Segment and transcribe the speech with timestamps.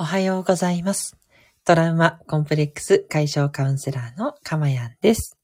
[0.00, 1.16] おはようございます。
[1.64, 5.36] トラウマコンプレックス解消カウンセラーのかまやんです、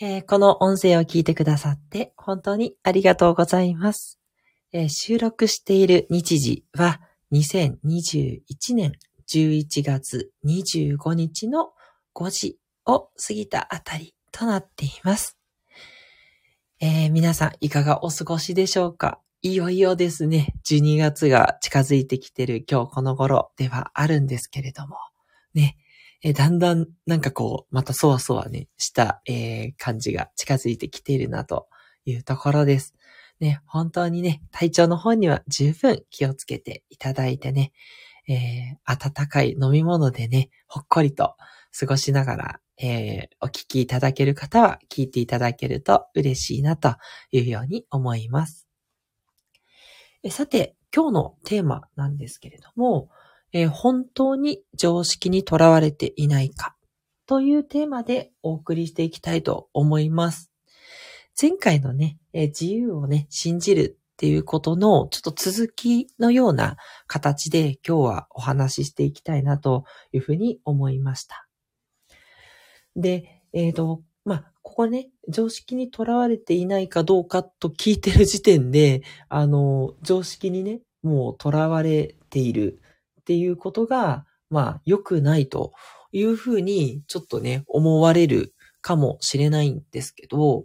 [0.00, 4.20] えーこの音声を聞いてくださって本当にありがとうございます。
[4.72, 7.00] えー収録している日時は
[7.32, 8.42] 2021
[8.76, 8.92] 年
[9.28, 11.72] 11月25日の
[12.14, 15.36] 5時を過ぎたあたりとなっています。
[16.78, 19.18] えー皆さんいかがお過ごしでしょうか？
[19.42, 24.98] いよいよですね、12月が近づいてきてる今日この頃ではあるんですけれども、
[25.54, 25.78] ね、
[26.22, 31.68] えだんだんなんかこう、またそわそわね、した、えー感じが近づいてきているなと
[32.04, 32.94] いうところです。
[33.40, 37.72] ね、本当にね、体調の方には十分気をつけていただいてね、
[38.28, 41.36] えー温かい飲み物でね、ほっこりと
[41.78, 46.96] 過ごしながら、えーお聞きいただける方は聞いていただけると嬉しいなと
[47.32, 48.69] いうように思います。
[50.28, 53.08] さて、今日のテーマなんですけれども、
[53.52, 56.76] えー本当に常識にとらわれていないか
[57.26, 60.52] というテーマでお送りしていきたいと思います。
[61.40, 71.48] 前回のね、えー自由をね、信じるっていうことのちょっと続きのような形で今日はお話ししていきたいなというふうに思いました。
[72.94, 74.02] で、えっ、と、
[74.62, 82.80] ここね、常識にとらわれていないかどうかと聞いてる時点で、あの、常識にね、もうとらわれている
[83.20, 85.72] っていうことが、まあ、良くないと
[86.12, 90.64] いうふうに、ちょっとね、思われるかもしれないんですけど、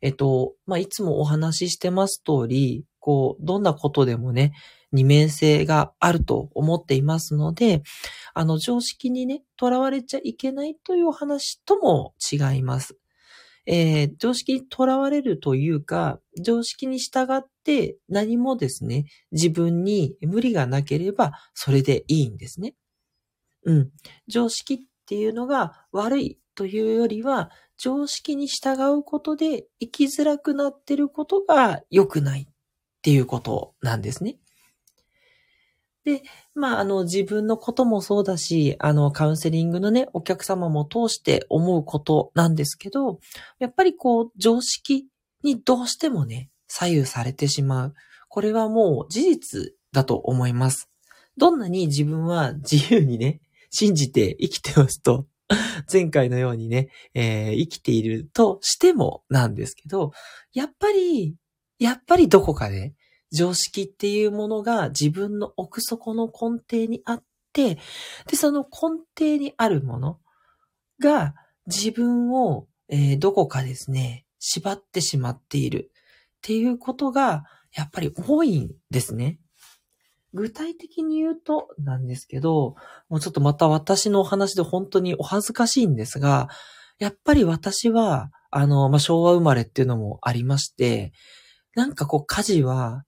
[0.00, 4.52] えっと、まあ、いつもお話ししてます通り、こう、どんなことでもね、
[4.92, 7.82] 二面性があると思っていますので、
[8.32, 12.96] あの、常識にね、とらわれちゃいけないというお話とも違います。
[13.66, 22.74] えー常識にとらわれるというか、常識に従って何もですね、自分に無理がなければそれでいいんですね。
[23.64, 23.90] うん。
[24.28, 32.46] 常識っていうのが悪いというよりは、常識に従うことで生きづらくなってることが良くないっ
[33.02, 34.38] ていうことなんですね。
[36.04, 36.22] で、
[36.54, 43.20] まあ、あの、自分のこともそうだし、あの、カウンセリングのね、お客様も通して思うことなんですけど、
[43.58, 45.06] やっぱりこう、常識
[45.42, 47.94] にどうしてもね、左右されてしまう。
[48.28, 50.90] これはもう事実だと思います。
[51.36, 55.26] どんなに自分は自由にね、信じて生きてますと、
[55.90, 60.12] 前回のようにね、えー生きているとしてもなんですけど、
[60.52, 61.36] やっぱり、
[61.78, 62.94] やっぱりどこかで、
[63.34, 67.22] 常識っていうものが自分の奥底の根底にあっ
[67.52, 67.78] て、
[68.28, 70.18] で、その根底にあるもの
[71.00, 71.34] が
[71.66, 79.38] 自分を、えーどこかですね、縛ってしまっているっていうことがやっぱり多いんですね。
[80.34, 82.74] 具体的に言うとなんですけど、
[83.08, 86.48] もうちょっとまた私のお話で本当にお恥ずかしいんですが、
[86.98, 91.12] やっぱり私は、あの、まあ、昭和生まれっていうのもありまして、
[91.74, 93.04] なんかこう家事は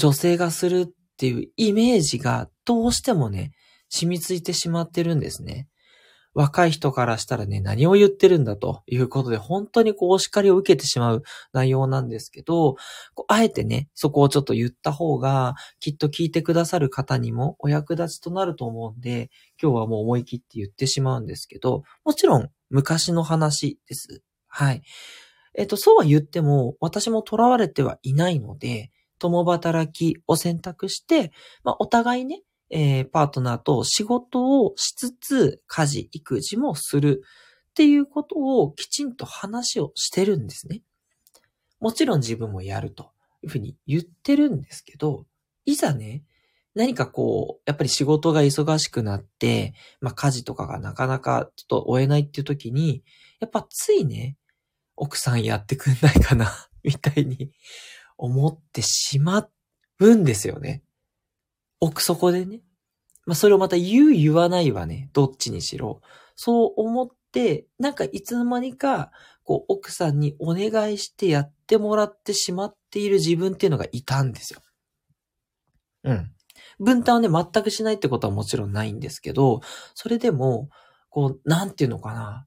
[0.00, 0.88] 女性がするっ
[1.18, 3.52] ていうイメージがどうしてもね、
[3.90, 5.68] 染みついてしまってるんですね。
[6.32, 11.22] 若い人からしたらね、何を言ってるんだということで、本当にこうお叱りを受けてしまう
[11.52, 12.76] 内容なんですけど、
[13.14, 19.28] こうあえてね、そこをちょっと言った方が、きっと聞いてくださる方にもお役立ちとなると思うんで、
[19.60, 24.22] 今日はもう思い切って言ってしまうんですけど、もちろん昔の話です。
[24.46, 24.82] はい。
[25.58, 31.30] えっと、そうは言っても、私も囚われてはいないので、共働きを選択して、
[31.62, 37.22] まあ、お互いね、えーパートナーと仕事をしつつ、家事、育児もする
[37.70, 40.82] っていうことをきちんと話をしてるんですね。
[41.78, 45.26] もちろん自分もやるというふうに言ってるんですけど、
[45.64, 46.24] いざね、
[46.74, 53.02] 何かこう、やっぱり仕事が忙しくなって、まあ家事とかがなかなかちょっと追えないっていう時に、
[53.40, 54.36] やっぱついね、
[54.96, 56.52] 奥さんやってくんないかな、
[56.84, 57.50] みたいに
[58.20, 59.48] 思ってしま
[59.98, 60.82] うんですよね。
[61.80, 62.60] 奥底でね。
[63.26, 66.02] まあそれをまた言う言わないはね、どっちにしろ。
[66.36, 69.10] そう思って、なんかいつの間にか、
[69.42, 74.60] こう奥さんにお願いしてやってもらってしまっている自分っていうのがいたんですよ。
[76.04, 76.32] うん。
[76.78, 79.60] 分担をね、全くしないってことはもちろんないんですけど、
[79.94, 80.68] それでも、
[81.08, 82.46] こう、なんていうのかな。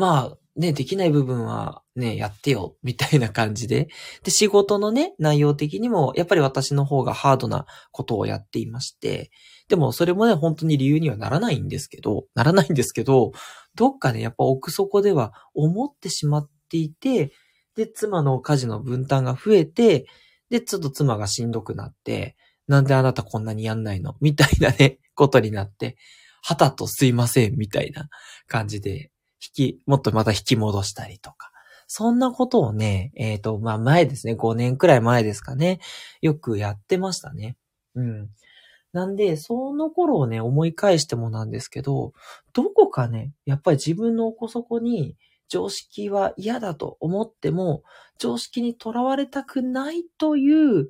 [0.00, 3.88] まあ、ね、できない部分はね、やってよ、みたいな感じで。
[4.24, 9.30] で、仕事のね、内容的にも、やっぱり私の方がハードなことをやっていまして、
[9.68, 13.30] でもそれもね、本当に理由にはならないんですけど、ならないんですけど、
[13.76, 17.32] どっかね、やっぱ奥底では思ってしまっていて、
[17.76, 20.06] で、妻の家事の分担が増えて、
[20.50, 22.36] で、ちょっと妻がしんどくなって、
[22.66, 24.16] なんであなたこんなにやんないの？
[24.20, 25.96] みたいなね、ことになって、
[26.42, 28.08] はたとすいませんみたいな
[28.48, 29.10] 感じで、
[29.42, 31.50] 引き、もっとまた引き戻したりとか。
[31.86, 35.80] そんなことをね、えっ、ー、と、まあ前ですね、5年くらい前ですかね、
[36.20, 37.56] よくやってましたね。
[37.94, 38.28] うん。
[38.92, 42.12] なんで、その頃をね、思い返してもなんですけど、
[42.52, 45.16] どこかね、やっぱり自分の奥底に
[45.48, 47.82] 常識は嫌だと思っても、
[48.18, 50.88] 常識にとらわれたくないという、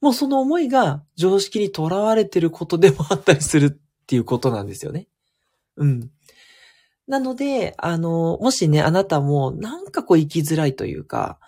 [0.00, 3.70] もうその思いが常識にとらわれてることでもあったりするっ
[4.06, 5.08] ていうことなんですよね。
[5.76, 6.10] うん。
[7.08, 11.40] なので、あの、もしね、あなたもなんかこう生きづらいというか、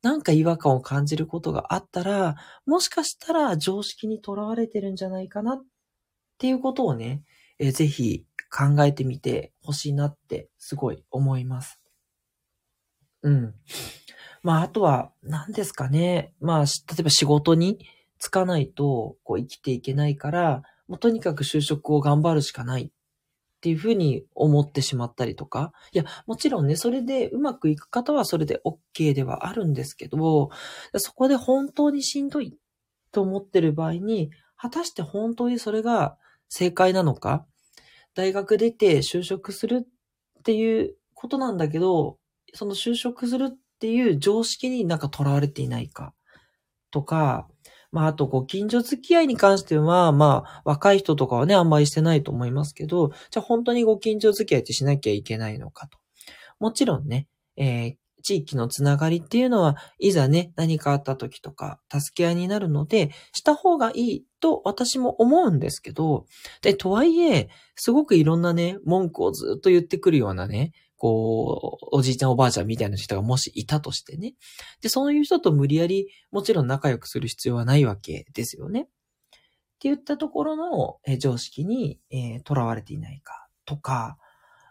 [0.00, 2.36] なんか違和感を感じることがあったら、
[2.66, 5.62] もしかしたら常識にとらわれてるんじゃないかなっ
[6.38, 7.24] ていうことをね、
[7.58, 8.24] えぜひ
[8.56, 11.80] 考えてみてほしいなってすごい思います。
[13.22, 13.54] うん。
[14.44, 16.32] まあ、あとは、何ですかね。
[16.40, 16.66] まあ、例
[17.00, 17.84] えば仕事に
[18.20, 22.92] 就かないと、こう生きていけないから、もうとにかく就職を頑張るしかない
[23.58, 25.72] っていうふうに思ってしまったりとか。
[25.92, 30.50] いや、もちろんね、それでうまくいく方はそれで OK ではあるんですけど、
[30.96, 32.56] そこで本当にしんどい
[33.10, 36.16] と思ってる場合に、果たして本当にそれが
[36.48, 37.46] 正解なのか？
[38.14, 39.86] 大学出て就職する
[40.38, 42.18] っていうことなんだけど、
[42.54, 46.14] その就職するっていう常識になんか囚われていないか
[46.90, 47.48] とか、
[47.90, 55.98] まあ、あと、ご近所付き合いに関しては、まあ、若い人とかはね、あんまりしてないと思いますけど、じゃあ本当にご近所付き合いってしなきゃいけないのかと。
[56.58, 66.26] もちろんね、えー、地域のつながりっていうのは、いざね、何かあった時とか、助け合いになるので、した方がいいと私も思うんですけど、
[66.62, 74.34] で、とはいえ、すごくいろんなね、文句をずっと言ってくるようなね、こう、おじいちゃんおばあちゃんみたいな人がもしいたとしてね。
[74.82, 78.82] で、そういう人と無理やり、もちろん仲良くする必要はないわけですよね。
[78.82, 84.18] って言ったところの、え常識に、えー、囚われていないかとか、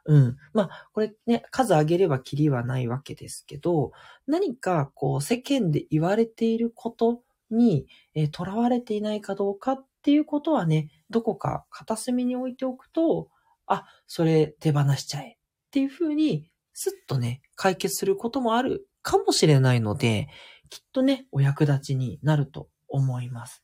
[0.05, 0.37] うん。
[0.53, 3.91] まあ、これね、数上げればキリはないわけですけど、
[4.25, 7.21] 何かこう世間で言われていること
[7.51, 13.29] に、えー、囚われていないかどうかっていうことはね、どこか片隅に置いておくと、
[13.65, 15.36] あ、それ手放しちゃえ
[15.77, 20.27] っていうふうに、すっとね、解決することもあるかもしれないので、
[20.71, 23.61] きっとね、お役立ちになると思います。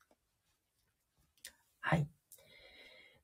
[1.80, 2.07] はい。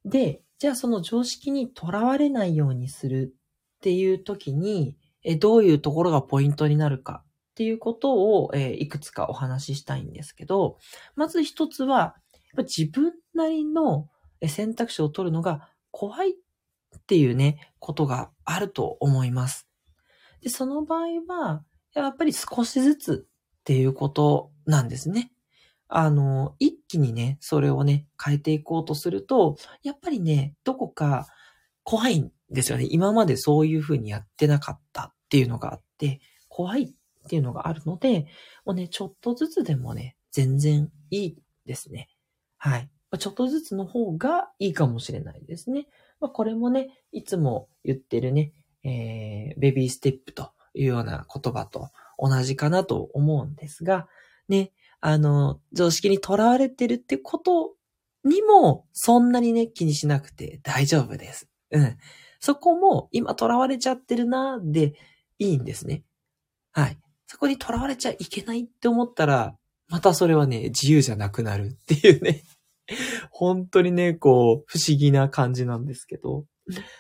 [0.06, 3.36] で、じゃあその常識にとらわれないようにする
[3.78, 10.80] っていう時に、えどういうところがポイントになるかっていうことを、えいくつかお話ししたいんですけど、
[11.16, 12.16] まず一つは、
[12.58, 14.10] 自分なりの
[14.48, 16.34] 選択肢を取るのが怖いっ
[16.98, 19.68] っていうね、ことがあると思います。
[20.42, 21.64] で、その場合は、
[21.94, 23.28] やっぱり少しずつ
[23.60, 25.32] っていうことなんですね。
[25.88, 31.28] あの、一気にね、それをね、変えていこうとすると、やっぱりね、どこか
[31.84, 32.88] 怖いんですよね。
[32.90, 36.92] 今までそういうふうにやってなかったっていうのがあって、怖いっ
[37.28, 38.28] ていうのがあるので、
[38.66, 42.08] もうね、ちょっとずつでもね、全然いいですね。
[42.58, 42.90] はい。
[43.18, 45.88] ちょっとずつの方がいいかもしれないですね。
[46.20, 54.08] まあ、これもね、いつも言ってるね、えー、ベビーステップというような言葉と同じかなと思うんですが、
[54.48, 54.72] ね、
[55.02, 57.76] あの、常識にとらわれてるってこと
[58.24, 61.48] にも、そんなにね、気にしなくて大丈夫です。
[61.72, 61.98] うん。
[62.40, 64.94] そこも、今とらわれちゃってるな、で、
[65.38, 66.04] いいんですね。
[66.72, 66.98] はい。
[67.28, 69.56] そこにとらわれちゃいけないって思ったら、
[69.88, 72.44] またそれはね、自由じゃなくなるっていうね。
[73.32, 76.46] 本当にね、こう、不思議な感じなんですけど。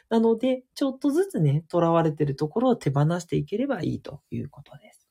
[0.09, 5.07] なので、ちょっとずつね、囚われてるところを手放していければいいということです。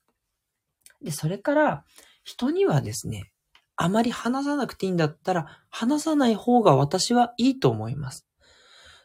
[1.03, 1.85] で、それから、
[2.25, 3.31] 人にはですね、
[3.77, 8.27] あまり話さなくていいんだったら、話さない方が私はいいと思います。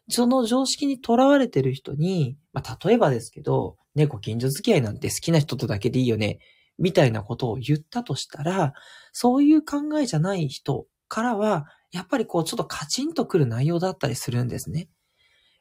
[0.09, 6.39] その常識に囚われてる人に、まあ、例えばですけど、ね、ご近所付き合いなんて好きな人とだけでいいよね、
[6.79, 8.73] みたいなことを言ったとしたら、
[9.11, 14.89] そういう考えじゃない人からは、やっぱりこう、ちょっとカチンとくる内容だったりするんですね。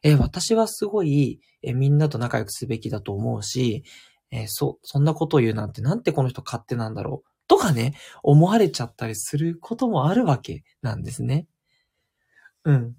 [0.03, 3.85] えー、私はすごい、えー、みんなと仲良くすべきだと思うし、
[4.31, 7.29] えー、そ、そんなことを言うなんて、なんてこの人勝手なんだろう。
[7.49, 11.47] とかね、思われちゃったりすることもあるわけなんですね。
[12.65, 12.87] うん。
[12.87, 12.93] っ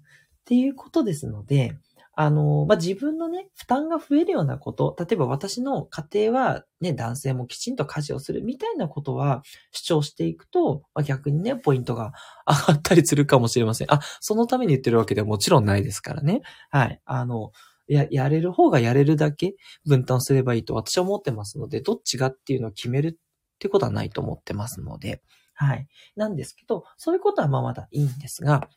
[0.44, 1.76] ていうことですので、
[2.16, 9.42] あの、まあ、自分のね、負担が増えるようなこと、例えば私の家庭はね、男性もきちんと家事をするみたいなことは
[9.72, 12.12] 主張していくと、まあ、逆にね、ポイントが
[12.46, 13.92] 上がったりするかもしれません。
[13.92, 16.42] あ、そのために言ってるわけではもちろんないですからね。
[16.70, 17.00] はい。
[17.04, 17.52] あの、
[17.88, 19.54] や、やれる方がやれるだけ
[19.86, 23.14] 分担すればいいと私は思ってますので、どっちがっていうのを決めるっ
[23.58, 25.22] てことはないと思ってますので、
[25.54, 25.86] はい。
[26.16, 28.68] なんですけど、そういうことはまあまだいいんですが、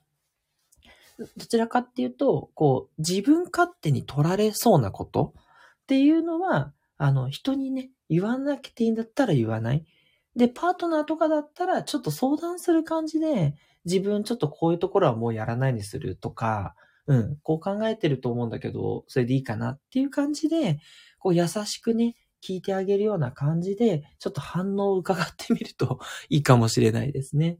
[1.18, 5.34] どちらかっていうと、こう、自分勝手に取られそうなこと？
[5.38, 9.86] っていうのは、あの、人にね、言わなきゃいいんだったら言わない。
[10.36, 13.56] で、パートナーとかだったら、ちょっと相談する感じで、
[13.86, 16.76] 自分ちょっとこういうところはもうやらないにするとか、
[17.08, 20.80] うん、こう考えてると思うんだけど、それでいいかなっていう感じで、
[21.20, 27.58] こう優しくね、聞いてあげるような感じで、ちょっと反応を伺ってみるといいかもしれないですね。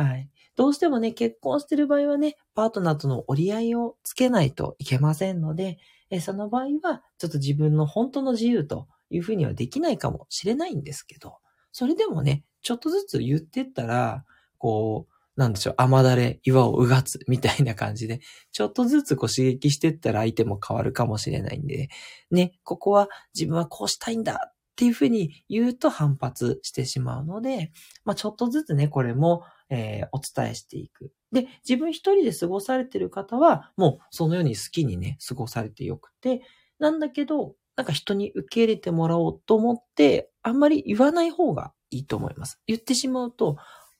[0.00, 0.30] はい。
[0.56, 5.78] どうしてもね、結婚してる場合はね、パートナーとの折り合いをつけないといけませんので、
[6.08, 11.36] えその場合は、ちょっと自分の本当の自由というふうにはできないかもしれないんですけど、
[11.70, 14.24] それでもね、ちょっとずつ言ってったら、
[14.56, 18.20] こう、なんでしょう、甘だれ、岩をうがつ、みたいな感じで、
[18.52, 21.88] ちょっとずつこう刺激してったら相手も変わるかもしれないんで、
[22.30, 27.70] ね、ここは自分はこうしたいんだっていうふうに言うと反発してしまうので、
[28.04, 31.12] まあちょっとずつね、これも、えー、お伝えしていく。
[31.32, 36.42] で、自分一人で過ごされてる方は、もうそのように好きにね、過ごされてよくて、
[36.78, 42.60] なんだけど、なんか人に受け入れてもらおうと思って、あんまり言わない方がいいと思います。
[42.66, 43.56] 言ってしまうと、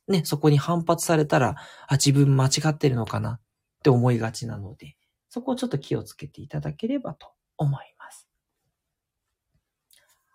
[0.09, 1.55] ね、そこに反発されたら、
[1.87, 3.41] あ、自分間違ってるのかなっ
[3.83, 4.97] て思いがちなので、
[5.29, 8.29] そこをちょっと気をつけていただければと思います。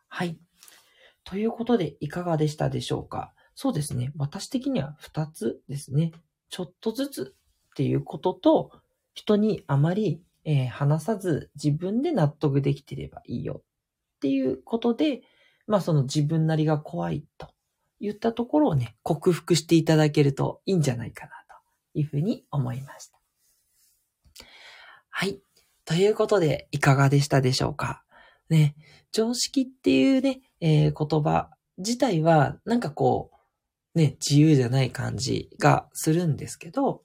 [0.08, 0.40] はい。
[1.26, 3.34] ということで、いかがでしたでしょうか？
[3.56, 4.12] そうですね。
[4.18, 6.12] 私的には2つですね。
[6.50, 7.36] ちょっとずつ
[7.72, 8.72] っていうことと、
[9.14, 13.62] 人にあまり、えー、話さず自分で納得できてればいいよ
[14.18, 15.24] っていうことで、
[15.68, 17.48] まあその自分なりが怖いと
[18.00, 21.32] 言ったところをね、克服していただけるといいんじゃないかな
[21.94, 23.20] というふうに思いました。
[25.10, 25.40] はい。
[25.86, 28.04] ということで、いかがでしたでしょうか？
[28.50, 28.76] ね、
[29.12, 33.35] 常識っていうね、えー、言葉自体は、なんかこう、
[33.96, 37.04] ね、自由じゃない感じがするんですけど、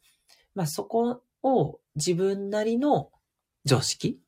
[0.55, 3.11] まあそこを自分なりの
[3.65, 4.21] 常識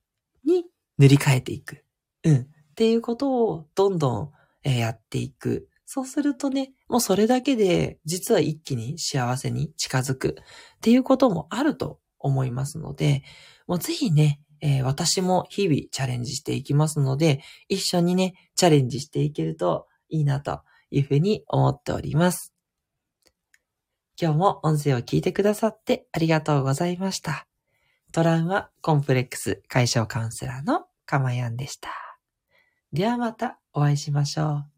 [0.44, 0.64] に
[0.98, 1.84] 塗り替えていく。
[2.24, 2.36] うん。
[2.36, 4.32] っていうことをどんど
[4.64, 13.22] んやっていくそうするとね、もうそれだけで実は一気に幸せに近づくっていうこともあると思いますので、
[13.66, 22.51] もうぜひね、えー、私も日々チャレンジしていきますので、一緒にね、チャレンジしていけるといいなというふうに思っております。
[24.22, 27.48] 今日も音声を聞いてくださってありがとうございました。
[28.12, 31.90] トラウマコンプレックス解消カウンセラーのかまやんでした。
[32.92, 34.71] ではまたお会いしましょう。